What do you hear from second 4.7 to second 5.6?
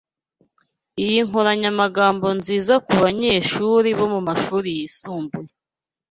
yisumbuye.